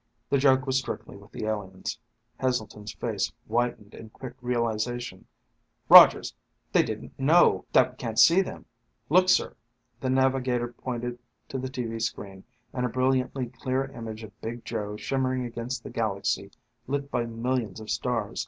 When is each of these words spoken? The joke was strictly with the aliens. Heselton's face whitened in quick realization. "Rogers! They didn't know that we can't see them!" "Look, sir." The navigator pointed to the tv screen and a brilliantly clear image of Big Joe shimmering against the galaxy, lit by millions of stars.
The 0.31 0.39
joke 0.39 0.65
was 0.65 0.79
strictly 0.79 1.15
with 1.15 1.29
the 1.29 1.45
aliens. 1.45 1.99
Heselton's 2.39 2.91
face 2.93 3.31
whitened 3.45 3.93
in 3.93 4.09
quick 4.09 4.33
realization. 4.41 5.27
"Rogers! 5.89 6.33
They 6.71 6.81
didn't 6.81 7.19
know 7.19 7.65
that 7.73 7.91
we 7.91 7.95
can't 7.97 8.17
see 8.17 8.41
them!" 8.41 8.65
"Look, 9.09 9.29
sir." 9.29 9.53
The 9.99 10.09
navigator 10.09 10.69
pointed 10.69 11.19
to 11.49 11.59
the 11.59 11.69
tv 11.69 12.01
screen 12.01 12.45
and 12.73 12.83
a 12.83 12.89
brilliantly 12.89 13.45
clear 13.49 13.85
image 13.91 14.23
of 14.23 14.41
Big 14.41 14.65
Joe 14.65 14.97
shimmering 14.97 15.45
against 15.45 15.83
the 15.83 15.91
galaxy, 15.91 16.49
lit 16.87 17.11
by 17.11 17.27
millions 17.27 17.79
of 17.79 17.91
stars. 17.91 18.39